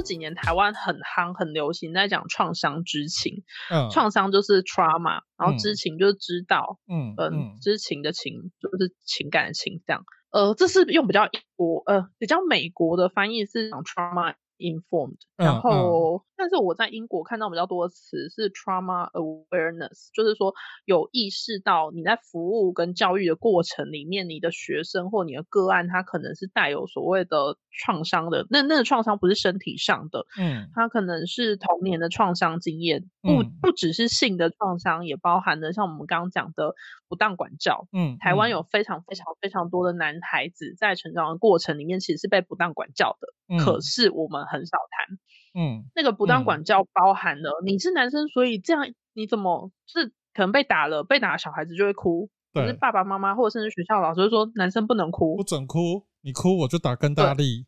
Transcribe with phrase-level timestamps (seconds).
[0.00, 5.58] 这几年台湾很夯、很流行在讲创伤知情，嗯，创伤就是 trauma，然后嗯。
[5.58, 10.02] 知情就是知道，嗯嗯嗯，知情的情就是情感的情，这样。
[10.30, 30.68] 呃，这是用比较英国呃比较美国的翻译是讲 trauma informed，嗯然后、但是我在英国看到比较多的词是 trauma awareness，就是说有意识到你在服务跟教育的过程里面，你的学生或你的个案他可能是带有所谓的创伤的，那那个创伤不是身体上的，嗯。
[30.74, 33.52] 他可能是童年的创伤经验，不嗯。
[33.60, 36.74] 不只是性的创伤，也包含了像我们刚刚讲的
[37.08, 37.86] 不当管教。
[37.92, 38.52] 嗯，台湾嗯。
[38.52, 45.18] 有非常非常非常多的男孩子在成长的过程里面，其实是被不当管教的，可嗯是我们很少谈。
[45.52, 57.66] 嗯那个不当嗯管教包含了你是男生，所以这样你怎么是可能被打了，被打的小孩子就会哭，可是，爸爸妈妈或者甚至学校老师就说男生不能哭不，准哭，你哭我就打更大力。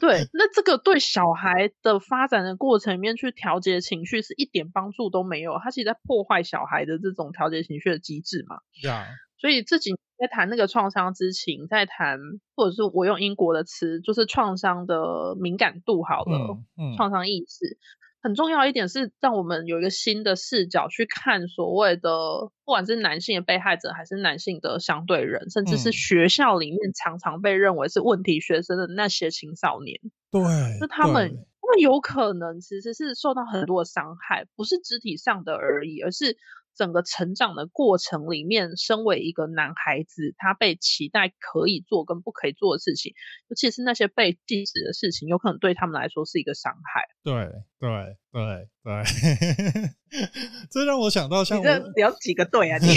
[0.00, 8.56] 对，那这个对小孩的发展的过程里面去调节情绪是一点帮助都没有，它其实在破坏小孩的这种调节情绪的机制嘛。
[8.82, 9.06] 呀，
[9.42, 12.20] 所以自己在谈那个创伤之情，在谈
[12.54, 16.38] 或者是我用英国的词，就是创伤的敏感度好了，
[16.78, 17.76] 嗯嗯创伤意识。
[18.22, 29.98] 很重要一点是，让我们有一个新的视角去看所谓的，不管是男性的被害者，还是男性的相对人，甚至是嗯学校里面常常被认为是问题学生的那些青少年。
[30.30, 30.40] 对，
[30.78, 36.36] 就他们他们有可能其实是受到很多伤害，不是肢体上的而已，而是
[36.74, 43.14] 整个成长的过程里面，身为一个男孩子，他被期待可以做跟不可以做的事情，
[43.48, 47.06] 尤其是那些被禁止的事情，有可能对他们来说是一个伤害。
[47.22, 49.04] 对对对对，
[50.70, 52.78] 这让我想到像你我这有几个对啊？
[52.78, 52.96] 你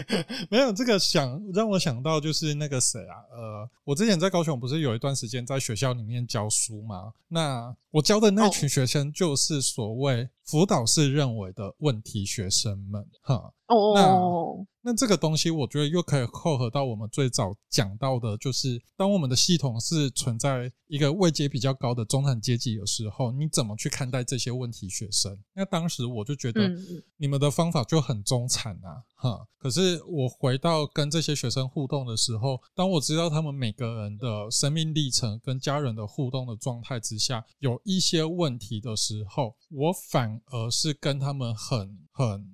[0.50, 7.14] 没有这个想让我想到就是那个谁啊，呃，我之前在高雄不是有一段时间在学校里面教书吗？
[7.28, 13.52] 那我教的那哦群学生就是所谓辅导室认为的问题学生们，哈。
[13.68, 25.38] 哦，那这个东西，我觉得又可以扣合到我们最早讲到的，就是当我们的系统是存在一个位阶比较高的中产阶级的时候，你怎么去看待这些问题学生？
[25.54, 26.70] 那当时我就觉得
[27.16, 29.48] 你们的方法就很中产啊，哈。
[29.58, 42.53] 可是我回到跟这些学生互动的时候，当我知道他们每个人的生命历程跟家人的互动的状态之下，有一些问题的时候，我反而是跟他们很很。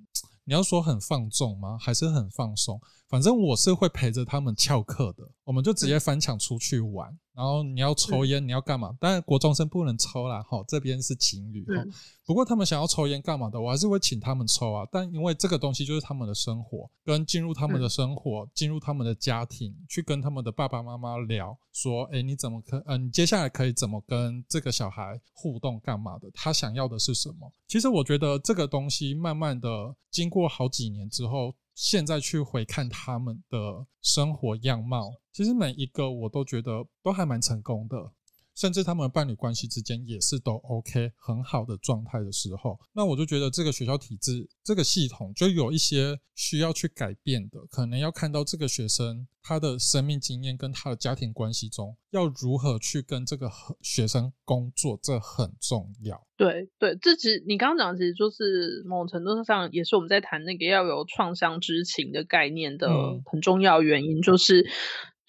[0.51, 1.79] 你要说很放纵吗？
[1.81, 2.81] 还是很放松？
[3.11, 7.11] 反正我是会陪着他们翘课的，我们就直接翻墙出去玩。
[7.35, 8.95] 然后你要抽烟，你要干嘛？
[9.01, 11.83] 当然国中生不能抽啦，哈，这边是情侣哈。
[11.83, 11.93] 嗯
[12.31, 14.87] 不过他们想要抽烟干嘛的，我还是会请他们抽啊。
[14.93, 26.31] 但因为这个东西就是他们的生活，跟进入他们的生活，进入他们的家庭，去跟他们的爸爸妈妈聊，说，哎，你怎么可，呃，你接下来可以怎么跟这个小孩互动干嘛的？
[26.33, 27.53] 他想要的是什么？
[27.67, 29.69] 其实我觉得这个东西慢慢的
[30.09, 38.13] 经过好几年之后，现在去回看他们的生活样貌，其实每一个我都觉得都还蛮成功的。
[38.55, 53.51] 甚至他们的伴侣关系之间也是都 OK 很好的状态的时候，那我就觉得这个学校体制这个系统就有一些需要去改变的，可能要看到这个学生他的生命经验跟他的家庭关系中要如何去跟这个
[53.83, 56.27] 学生工作，这很重要。
[56.37, 64.67] 对对，这其实你刚刚讲，其实就是某种程度上也是我们在谈那个要有创伤知情的概念的嗯很重要原因，就是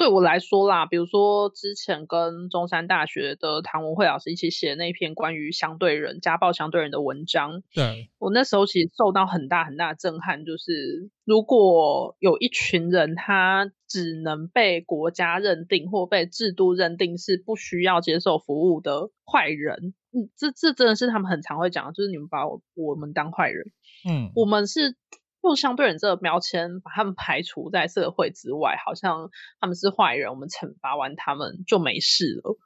[0.01, 23.67] 对我来说啦，比如说之前跟中山大学的唐文慧老师一起写那篇关于相对人家暴相对人的文章，对，我那时候其实受到很大很大的震撼，就是如果有一群人他只能被国家认定或被制度认定是不需要接受服务的坏人，嗯，这这真的是他们很常会讲的，就是你们把我我们当坏人，
[24.09, 24.95] 嗯，我们是
[25.43, 29.29] 用相对人这个标签把他们排除在社会之外，好像
[29.59, 32.57] 他们是坏人，我们惩罚完他们就没事了。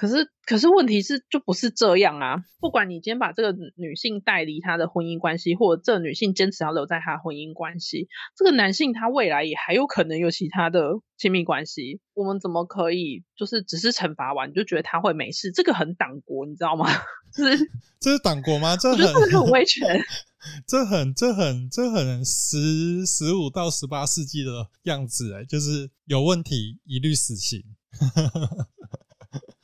[0.00, 2.36] 可是，可是问题是，就不是这样啊！
[2.58, 12.00] 不管你今天把这个女性带离她的婚姻关系，或者这个女性坚持要留在她的婚姻关系，这个男性他未来也还有可能有其他的亲密关系。
[12.14, 15.52] 我们怎么可以就是只是惩罚完就觉得他会没事？
[15.52, 16.86] 这个很党国，你知道吗？
[17.36, 17.70] 就是
[18.00, 18.78] 这是党国吗？
[18.78, 20.02] 这很个很威权。
[20.66, 27.62] 这很这很这很十十五到十八世纪的样子哎，就是有问题一律死刑。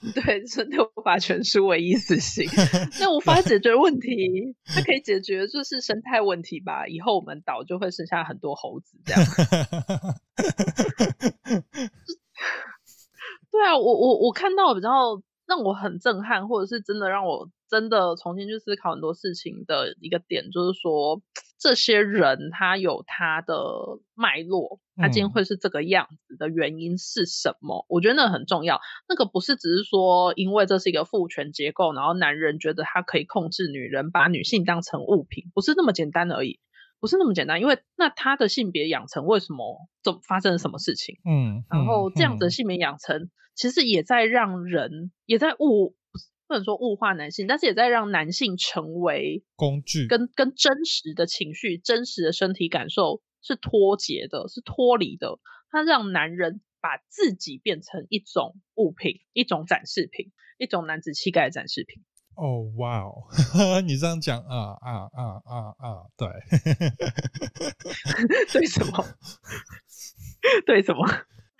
[0.14, 2.48] 对，是六法全书唯一死刑，
[3.00, 6.86] 那无法解决问题，它可以解决就是生态问题吧。
[6.86, 9.22] 以后我们岛就会剩下很多猴子这样。
[13.50, 14.88] 对啊，我我我看到比较
[15.46, 21.20] 让我很震撼，或者是真的让我真的重新去思考很多事情的一个点，就是说
[21.58, 23.54] 这些人他有他的
[24.14, 27.86] 脉络，他今天会是这个样子的原因是什么？
[27.88, 28.80] 我觉得那很重要。
[29.08, 36.60] 那个不是只是说，因为这是一个父权结构，然后男人觉得他可以控制女人，把女性当成物品，不是那么简单而已。
[36.98, 41.18] 不是那么简单，因为那他的性别养成为什么怎发生了什么事情？
[41.28, 45.94] 嗯，然后这样的性别养成其实也在让人也在物
[46.48, 55.38] 不能说物化男性，但是也在让男性成为工具，跟跟真实的情绪、真实的身体感受是脱节的，是脱离的。
[55.70, 62.02] 他让男人把自己变成一种物品、一种展示品、一种男子气概的展示品。
[62.36, 63.22] 哦，哇哦，
[63.80, 66.28] 你这样讲啊啊啊啊啊，对，
[68.52, 69.04] 对什么？
[70.66, 71.06] 对什么？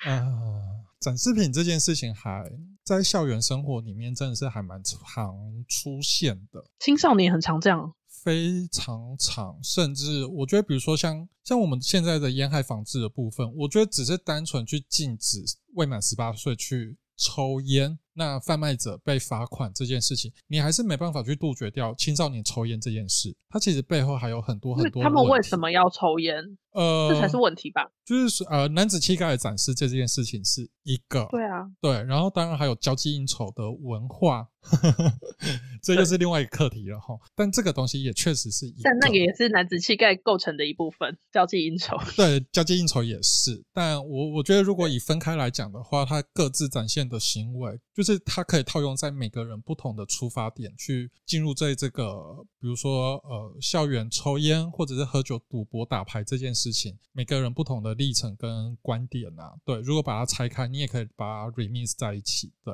[0.05, 0.66] 啊，
[1.07, 2.43] 展示品这件事情还
[2.83, 5.37] 在校园生活里面真的是还蛮常
[5.69, 7.95] 出现的，青少年很常这样，
[8.25, 15.45] 非常常，甚至我觉得，比如说像像我们现在的烟害防治的部分，我觉得只是单纯去禁止
[15.75, 17.97] 未满十八岁去抽烟。
[18.17, 23.37] 那贩卖者被罚款这件事情，你还是没办法去杜绝掉青少年抽烟这件事。
[23.49, 25.03] 它其实背后还有很多很多。
[25.03, 26.57] 他们为什么要抽烟？
[26.73, 27.91] 呃，这才是问题吧。
[28.05, 31.27] 就是呃，男子气概的展示这件事情是一个。
[31.31, 31.71] 对啊。
[31.81, 34.47] 对，然后当然还有交际应酬的文化，
[35.83, 37.15] 这就是另外一个课题了哈。
[37.35, 38.83] 但这个东西也确实是一。
[38.83, 41.97] 但那个也是男子气概构成的一部分，交际应酬。
[42.15, 43.65] 对，交际应酬也是。
[43.73, 48.06] 但我我觉得，如果以分开来讲的话，他各自展现的行为就。
[48.06, 62.73] 是是它可以套用在每个人不同的出发点去进入在这个，比如说呃校园抽烟或者是喝酒、赌博、打牌这件事情，每个人不同的历程跟观点啊，对，如果把它拆开，你也可以把它 remix 在一起，对。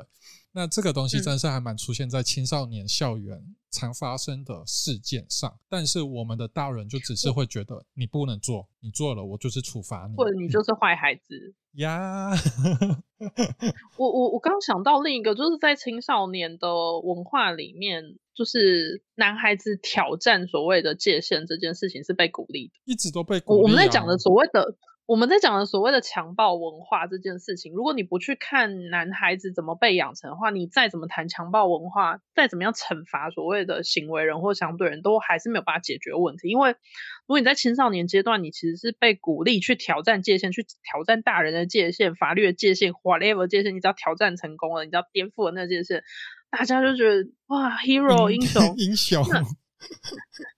[0.54, 12.30] 那这个东西真是还蛮出现在青少年校园常发生的事件上，但是我们的大人就只是会觉得你不能做，你做了我就是处罚你，或者你就是坏孩子 呀。
[13.96, 16.68] 我我我刚想到另一个，就是在青少年的
[17.00, 18.02] 文化里面，
[18.34, 23.62] 就是男孩子挑战所谓的界限这件事情是被鼓励的，一直都被鼓励。
[23.62, 24.76] 我们在讲的所谓的。
[25.04, 36.48] 我们在讲的所谓的强暴文化这件事情，如果你不去看男孩子怎么被养成的话，你再怎么谈强暴文化，再怎么样惩罚所谓的行为人或相对人都还是没有办法解决问题。
[36.48, 36.76] 因为如
[37.26, 46.04] 果你在青少年阶段，你其实是被鼓励去挑战界限，去挑战大人的界限、法律的界限、whatever 界限，你只要挑战成功了，你只要颠覆了那界限，
[46.48, 49.24] 大家就觉得哇，hero 英雄英雄。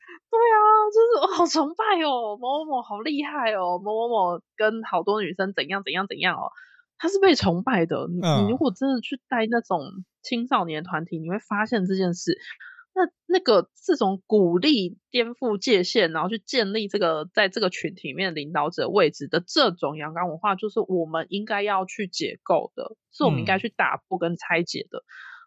[1.14, 6.50] 对啊，就 是好崇拜哦，某某某好厉害哦，某某某跟好多女生怎样怎样怎样哦，
[6.98, 8.08] 他是被崇拜的。
[8.08, 12.38] 你你如果真的去带那种青少年团体，你会发现这件事。
[12.96, 25.02] 那那个这种鼓励颠覆界限，然后去建立这个在这个群体里面领导者位置的这种阳刚文化，就是我们应该要去解构的，是我们应该去打破跟拆解的。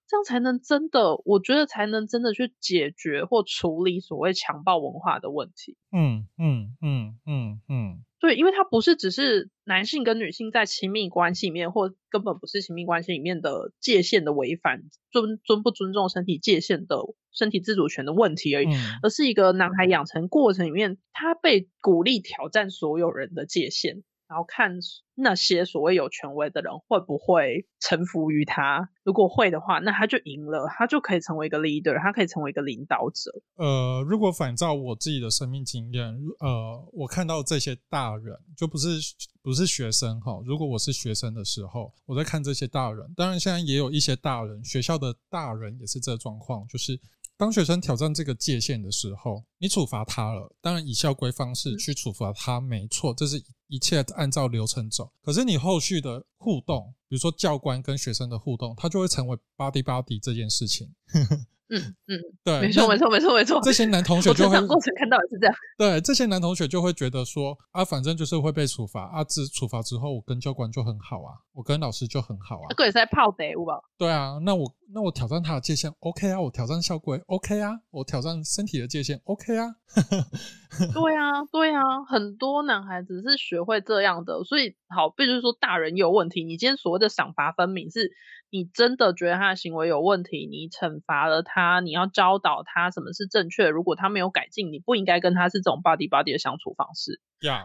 [0.08, 5.76] 这样才能真的，我觉得才能真的去解决或处理所谓强暴文化的问题。
[5.92, 16.98] 嗯嗯嗯嗯嗯，对，因为它不是只是男性跟女性在亲密关系里面，或根本不是亲密关系里面的界限的违反，尊尊不尊重身体界限的
[17.34, 18.68] 身体自主权的问题而已，
[19.04, 24.04] 而是一个男孩养成过程里面，他被鼓励挑战所有人的界限。
[24.28, 24.78] 然后看
[25.16, 33.32] 那些所谓有权威的人会不会臣服于他，如果会的话，那他就赢了，他就可以成为一个 leader，他可以成为一个领导者。
[33.56, 39.00] 呃，如果反照我自己的生命经验，呃，我看到这些大人，就不是
[39.42, 40.40] 不是学生哈。
[40.46, 47.00] 如果我是学生的时候，我在看这些大人，当然现在也有一些大人，学校的大人也是这状况，就是
[47.38, 53.44] 当学生挑战这个界限的时候，你处罚他了，当然以校规方式去处罚他，没错，这是。
[53.70, 60.90] 一切按照流程走，可是你后续的互动，比如说教官跟学生的互动，它就会成为 body body 这件事情。
[61.70, 63.60] 嗯嗯，对，没错没错没错没错。
[63.62, 65.56] 这些男同学就会过程看到也是这样。
[65.78, 72.66] 对，这些男同学就会觉得说啊，反正就是会被处罚啊，只处罚之后，我跟教官就很好啊，我跟老师就很好啊。
[72.70, 73.82] 这个也是在泡得物吧？
[73.98, 79.68] 对啊，那我那我挑战他的界限，OK 啊，我挑战校规，OK 啊，我挑战身体的界限，OK 啊。
[80.94, 86.44] 对啊，对啊，很多男孩子是学会这样的，所以好，必须说大人有问题。
[86.44, 88.12] 你今天所谓的赏罚分明，是
[88.50, 93.70] 你真的觉得他的行为有问题，你惩罚了他，你要教导他什么是正确。
[93.70, 97.20] 如果他没有改进，你不应该跟他是这种 body body 的相处方式。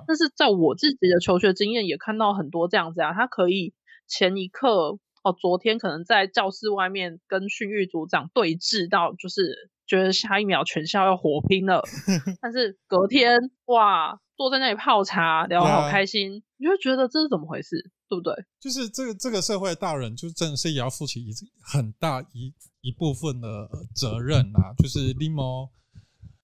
[0.07, 3.75] 但是在我自己的求学经验也看到很多这样子啊，他可以
[4.07, 11.83] 前一刻哦，昨天可能在教室外面跟训育组长对峙到，就是觉得下一秒全校要火拼了，
[12.43, 18.35] 但是隔天哇，坐在那里泡茶聊得好开心，你就觉得这是怎么回事，对不对？
[18.61, 22.53] 就是这个这个社会的大人，就真的是也要负起一很大一
[22.83, 25.71] 一部分的责任啊，就是 limo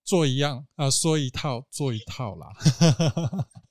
[0.02, 2.48] 做一样啊，说一套做一套啦。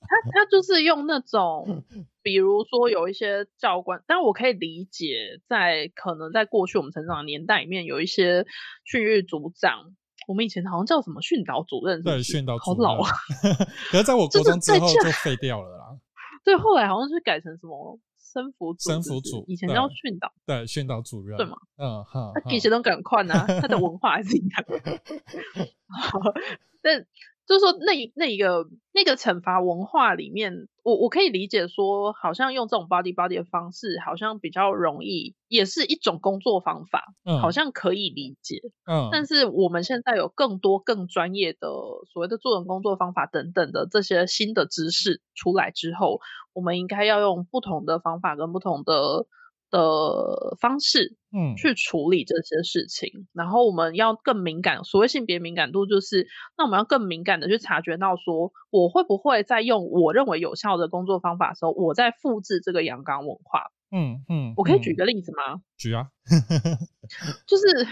[0.10, 1.84] 他他就是用那种，
[2.22, 8.46] 比如说有一些教官，但我可以理解，在可能在过去我们成长的年代里面，有一些
[8.86, 9.96] 训育组长，
[10.28, 13.12] 我们以前好像叫什么训导主任，对，训导好老啊。
[13.92, 16.00] 可是在我国中之后就废掉了啦。
[16.48, 21.58] 对，后来好像是改成什么生辅组，生辅组，以前叫训导，对，训导主任，对吗？
[21.76, 24.66] 嗯哈，他以前都赶快啊，他的文化还是一样。
[26.82, 27.06] 但。
[27.48, 37.06] 就是说，那那一个那个惩罚文化里面，我我可以理解说，好像用这种 body body 的方式，好像比较容易，也是一种工作方法，
[37.42, 38.60] 好像可以理解。
[38.86, 41.70] 嗯，但是我们现在有更多更专业的
[42.12, 46.20] 所谓的做人工作方法等等的这些新的知识出来之后，
[46.54, 49.26] 我们应该要用不同的方法跟不同的。
[49.70, 54.84] 的方式，嗯，去处理这些事情，然后我们要更敏感。
[54.84, 56.28] 所谓性别敏感度，就是
[56.58, 63.66] 那我们要更敏感的去察觉到，说我会不会在用我认为有效的工作方法的时候，我在复制这个阳刚文化。
[63.92, 65.62] 嗯嗯，我可以举个例子吗？
[65.78, 66.08] 举啊，
[67.46, 67.86] 就是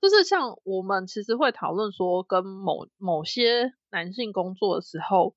[0.00, 5.34] 就是像我们其实会讨论说，跟某某些男性工作的时候，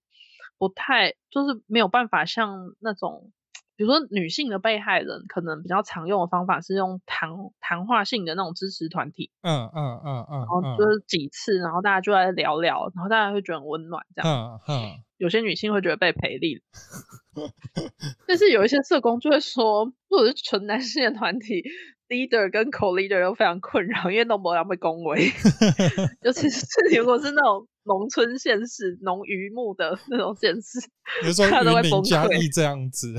[0.60, 3.32] 不太就是没有办法像那种。
[3.77, 7.29] 比如说，女性的被害人可能比较常用的方法是用谈
[7.60, 16.62] 谈话性的那种支持团体，嗯嗯嗯嗯，然后就是几次，然后大家就来聊聊，然后大家会觉得很温暖，这样，嗯嗯，有些女性会觉得被陪力，
[18.27, 21.63] 但是有一些社工就会说，或者是纯男性的团体
[22.09, 25.31] ，leader 跟 co leader 都非常困扰，因为都不要被恭维，
[26.24, 26.65] 尤其是
[26.97, 27.67] 如果是那种。
[27.88, 30.79] 农村县市、农渔牧的那种县市，
[31.21, 33.13] 比如说云林嘉义这样子，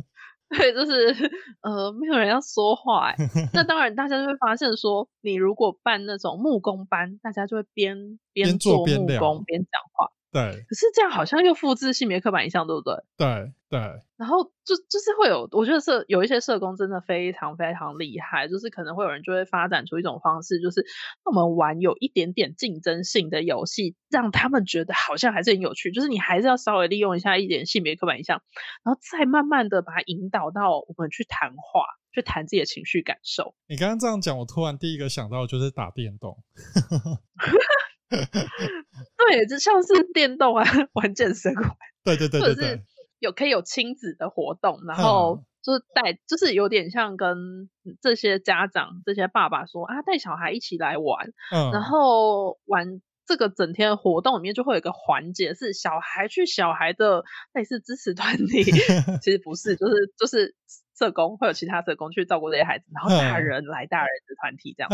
[0.56, 1.14] 对，就是
[1.60, 3.12] 呃，没有人要说话。
[3.52, 10.08] 那当然，大家就会发现说，你如果办那种木工班，大家就会边边做木工边讲话。
[10.36, 12.94] 对，可是这样好像又复制性别刻板印象，对不对？
[13.16, 13.80] 对对。
[14.18, 20.84] 然后就就是会有，我觉得社有一些社工真的非常非常厉害，就是可能会有人就会发展出一种方式，就是
[21.24, 25.90] 我们玩有一点点竞争性的游戏，让他们觉得好像还是很有趣。
[25.90, 28.42] 就是你还是要稍微利用一下一点性别刻板印象，
[28.84, 33.54] 然后再慢慢的把它引导到我们去谈话，去谈自己的情绪感受。
[33.68, 36.36] 你刚刚这样讲，我突然第一个想到就是打电动。
[39.16, 41.70] 对，就像是电动啊， 玩健身馆，
[42.04, 42.82] 对对对，或者是
[43.18, 47.68] 有可以有亲子的活动，然后就是带，就是有点像跟
[48.00, 51.32] 这些家长、这些爸爸说啊，带小孩一起来玩，
[51.72, 58.62] 然后玩这个整天的活动里面就会有一个环节是小孩去小孩的类似支持团体，
[59.22, 60.54] 其实不是，就是就是。
[60.98, 64.88] 社工会有其他社工去照顾这些孩子，然后大人来大人的团体这样，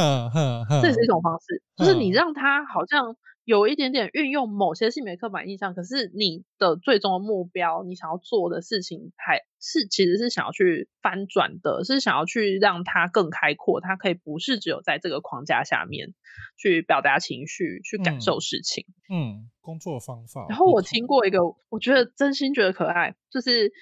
[0.83, 16.15] 这也是一种方式，就是你让他好像有一点点运用某些性别刻板印象，可是你的最终的目标，你想要做的事情还是其实是想要去翻转的，是想要去让它更开阔，它可以不是只有在这个框架下面
[16.57, 18.87] 去表达情绪、去感受事情。
[19.11, 20.47] 嗯，工作方法。
[20.49, 23.73] 然后我听过一个，我觉得真心觉得可爱，就是。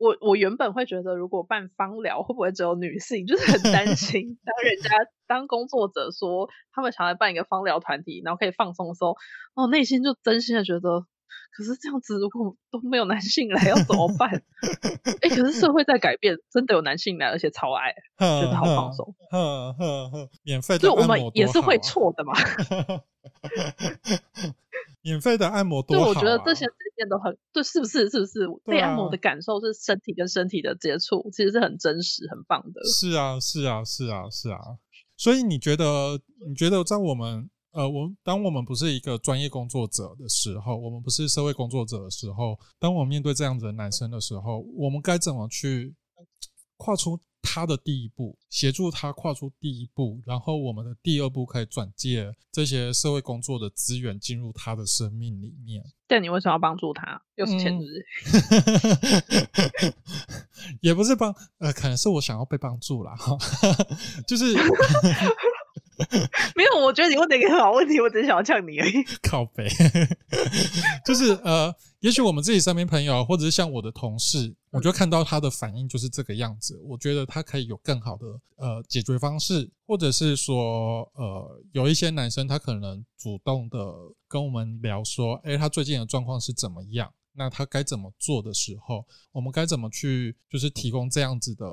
[0.00, 3.26] 我我原本会觉得，如果办芳疗，会不会只有女性？
[3.26, 4.88] 就是很担 心，当人家
[5.26, 9.14] 当工作者说他们想要办一个芳疗团体，然后可以放松的时候，
[9.54, 11.04] 哦，内心就真心的觉得，
[11.52, 14.42] 可是这样子如果都没有男性来，要怎么办？
[15.20, 19.14] 哎，可是社会在改变，真的有男性来，而且超爱， 觉得好放松。
[20.42, 22.32] 免费的，就我们也是会错的嘛。
[25.02, 26.04] 免费的按摩多好！
[26.04, 28.10] 对，我觉得这些体验都很对，是不是？
[28.10, 28.46] 是不是？
[28.64, 32.84] 被按摩的感受是身体跟身体的接触，其实是很真实、很棒的。
[32.84, 34.58] 是啊，是啊，是啊，是啊。
[35.16, 36.20] 所以你觉得？
[36.48, 45.94] 你觉得在我们呃，我当我们不是一个专业工作者的时候，我们不是社会工作者的时候，当我们面对这样子的男生的时候，我们该怎么去
[46.78, 47.20] 跨出？
[47.52, 55.82] 他的第一步，协助他跨出第一步，然后我们的第二步可以转借这些社会工作的资源进入他的生命里面。
[56.06, 57.20] 但你为什么要帮助他？
[57.34, 58.06] 又是钱，是
[60.80, 63.16] 也不是帮，呃，可能是我想要被帮助啦。
[64.28, 64.54] 就是
[66.54, 68.92] 没有，我觉得你问的一个很好问题，我只是想要呛你而已。
[69.22, 69.68] 靠背，
[71.04, 76.80] 就是呃，也许我们自己身边朋友，或者是像我的同事，我就看到他的反应就是这个样子。
[76.82, 78.26] 我觉得他可以有更好的
[78.56, 83.78] 呃解决方式，或者是说呃有一些男生他可能主动的
[84.26, 87.12] 跟我们聊说，哎，他最近的状况是怎么样？
[87.32, 91.66] 那他该怎么做的时候，我们该怎么去就是提供这样子的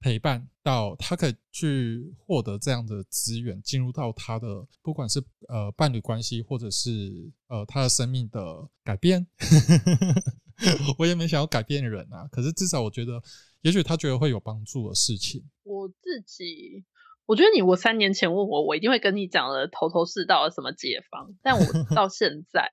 [0.00, 9.26] 陪伴，到他可以去获得这样的资源，进入到他的不管是呃伴侣关系，或者是呃他的生命的改变。
[10.98, 13.22] 我也没想要改变人啊，可是至少我觉得，
[13.60, 15.44] 也许他觉得会有帮助的事情。
[15.62, 16.84] 我自己，
[17.26, 22.70] 我觉得你我三年前问我，我一定会跟你讲了头头是道的什么解方，但我到现在。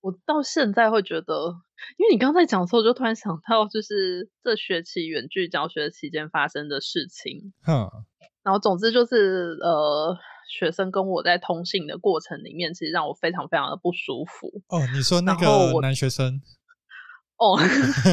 [0.00, 1.54] 我到现在会觉得，
[1.96, 7.52] 因为你刚才讲的时候，我就突然想到，就是这学期远距教学期间发生的事情。
[7.66, 7.90] 嗯，
[8.44, 10.16] 然后总之就是，呃，
[10.48, 14.62] 学生跟我在通信的过程里面，其实让我非常非常的不舒服。
[14.68, 16.40] 哦，你说那个男学生？
[17.38, 17.56] 哦，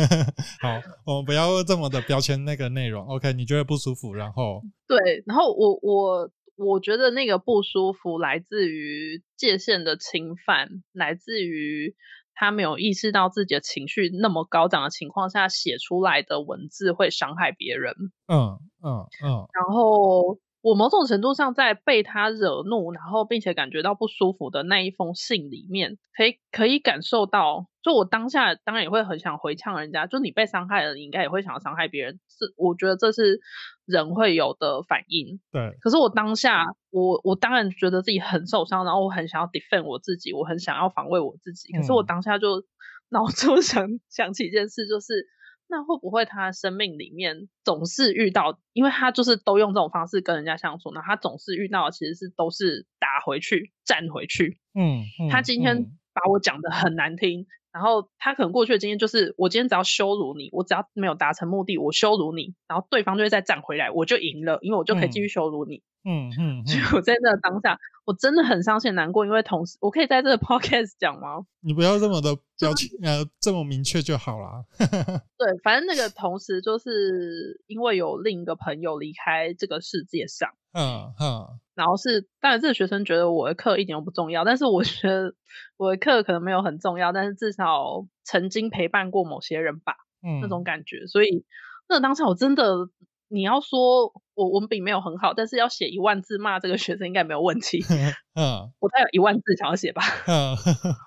[0.61, 3.05] 好，我们不要这么的标签那个内容。
[3.07, 4.61] OK，你觉得不舒服，然后？
[4.87, 6.31] 对，然后我我。
[6.57, 11.95] 我觉得那个不舒服来自于界限的侵犯，来自于
[12.33, 17.93] 他没有意识到自己的情绪那么高涨的情况下写出来的文字会伤害别人。
[18.27, 19.47] 嗯嗯嗯。
[19.53, 32.19] 然后我某种程度上在被他惹怒，然后并且感觉到不舒服的那一封信里面，可以可以感受到，就我当下当然也会很想回呛人家，就你被伤害了，你应该也会想要伤害别人。
[32.27, 33.41] 是我觉得这是。
[33.85, 35.77] 人会有的反应，对。
[35.79, 41.71] 可是我当下，我我当然觉得自己很受伤，然后我很想要 defend 我自己，我很想要防卫我自己。
[41.71, 42.63] 可是我当下就
[43.13, 45.27] 脑中想想起一件事，就是
[45.67, 54.59] 那会不会他生命里面总是遇到，因为他就是都用这种方式跟人家相处，那他总是遇到其实是都是打回去、站回去。
[54.73, 57.47] 嗯，他今天把我讲的很难听。
[57.71, 65.77] 然后他可能过去的经验就是，我今天只要羞辱你，我只要没有达成目的，我羞辱你，然后对方就会再站回来，我就赢了，因为我就可以继续羞辱你。
[65.77, 66.65] 嗯嗯。
[66.65, 71.45] 所以我在那个当下，我真的很伤心难过，因为同时我可以在这个 podcast 讲吗？
[71.61, 74.63] 你不要这么的表情，呃，这么明确就好了。
[75.37, 80.49] 对，反正那个同时就是因为有另一个朋友离开这个世界上。
[80.73, 81.59] 嗯哼。
[81.73, 85.33] 然后是，当然这个学生觉得我的课一点都不重要，但是我觉得
[85.75, 91.07] 我的课可能没有很重要，但是至少曾经陪伴过某些人吧，嗯那种感觉。
[91.07, 91.43] 所以
[91.89, 92.89] 那当下我真的。
[93.35, 97.83] 你要说我文笔没有很好，但是要写一万字骂这个学生应该没有问题。
[98.33, 100.01] 嗯，我大概有一万字想要写吧。
[100.25, 100.55] 嗯，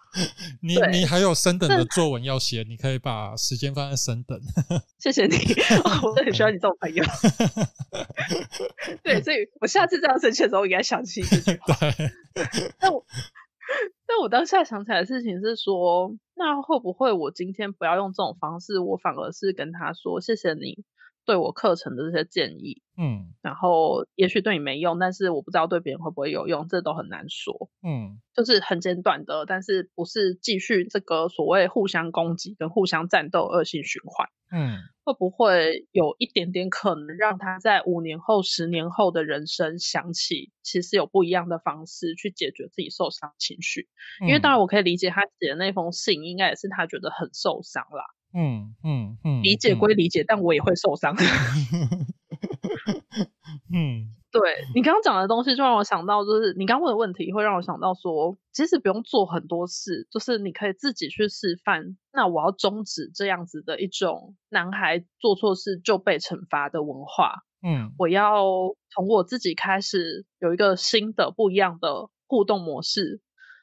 [0.60, 4.38] 你你还有升等的作文要写，你可以把时间放在升等。
[4.98, 5.36] 谢谢你，
[6.02, 7.02] 我很需要你这种朋友。
[9.02, 11.74] 对，所以我下次这样生气的时候，应该想起这句话。
[12.78, 13.06] 但我
[14.06, 20.84] 但我当下想起来的事情是说，那会不会我今天不要用这种方式，我反而是跟他说谢谢你。
[21.28, 43.86] 对我课程的这些建议，嗯，然后也许对你没用，但是我不知道对别人会不会有用，这都很难说，嗯，就是很简短的，但是不是继续这个所谓互相攻击跟互相战斗恶性循环，嗯，会不会有一点点可能让他在五年后、十年后的人生想起，其实有不一样的方式去解决自己受伤情绪？
[44.26, 48.06] 因为当然我可以理解他写的那封信，应该也是他觉得很受伤啦。
[48.34, 51.16] 嗯嗯嗯，理解归理解，但我也会受伤。
[53.72, 54.40] 嗯，对
[54.74, 61.96] 你刚刚讲的东西，就让我想到，就是你刚问的问题，会让我想到说，其实不用做很多事，就是你可以自己去示范。
[62.12, 67.44] 那我要终止这样子的一种男孩做错事就被惩罚的文化。
[67.62, 68.44] 嗯，我要
[68.90, 73.20] 从我自己开始，有一个新的不一样的互动模式。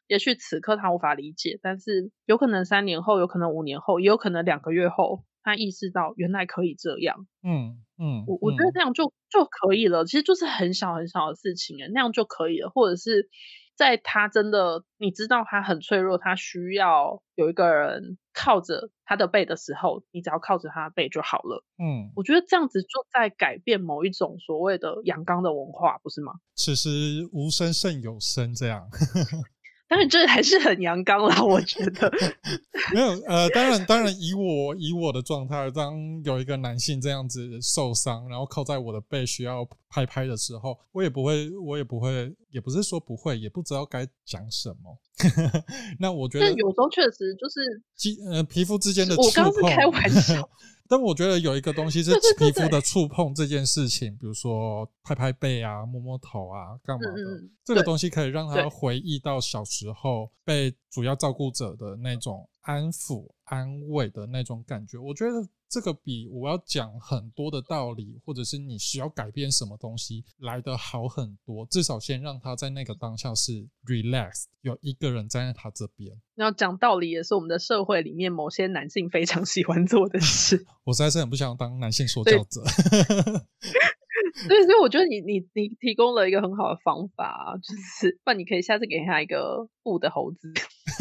[0.07, 7.27] 也许此刻他无法理解，但是有可能三年后，有可能五年后，也有可能两个月后，他意识到原来可以这样。
[7.43, 12.69] 嗯嗯，我我觉得这样就就可以了，其实就是很小很小的事情哎，那样就可以了。
[12.69, 13.29] 或者是
[13.75, 21.63] 在他真的你知道他很脆弱，他需要有一个人靠着他的背的时候，你只要靠着他的背就好了。
[21.77, 26.33] 嗯，我觉得这样子就在改变某一种所谓的阳刚的文化，不是吗？
[26.53, 28.87] 此时无声胜有声，这样。
[29.87, 32.11] 但是这还是很阳刚啦，我觉得。
[32.93, 44.97] 没有，呃，当然，当然，以我以我的状态，当有一个男性这样子受伤，然后靠在我的背需要拍拍的时候，我也不会，我也不会，也不是说不会，也不知道该讲什么。
[45.99, 50.49] 那我觉得，有时候确实就是，肌呃皮肤之间的我刚是开玩笑，
[50.87, 64.97] 但我觉得有一个东西是皮肤的触碰这件事情，比如说拍拍背啊、摸摸头啊、干嘛的，嗯嗯这个东西可以让他回忆到小时候被主要照顾者的那种安抚、安慰的那种感觉。
[64.97, 71.65] 我觉得这个比我要讲很多的道理，或者是你需要改变什么东西来得好很多。
[71.65, 76.17] 至少先让他在那个当下是 relax，有一个人站在他这边。
[76.33, 80.65] 然后讲道理也是我们的社会里面某些男性非常喜欢做的事。
[80.85, 82.63] 我实在是很不想当男性说教者。
[84.47, 90.51] 对，所以我觉得你你你提供了一个很好的方法，啊就是不然你可以下次给他一个布的猴子，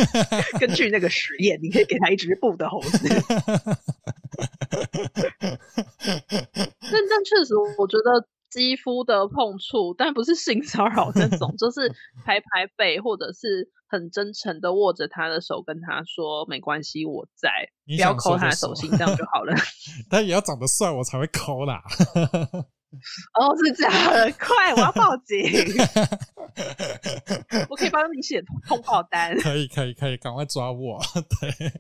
[0.61, 3.09] 根据那个实验，你可以给他一只布的猴子。
[6.91, 11.89] 但但确实，我觉得肌肤的碰触，但不是性骚扰那种，就是
[12.25, 17.51] 拍拍背，或者是很真诚的握着他的手，跟他说没关系，我在，
[17.85, 19.55] 你不要抠他的手心，这样就好了。
[20.09, 21.83] 他也要长得帅，我才会抠啦。
[23.35, 25.39] 哦，是这样的，快，我要报警，
[27.69, 29.37] 我可以帮你写通报单。
[29.41, 31.01] 可以，可以，可以，赶快抓我。
[31.41, 31.73] 对。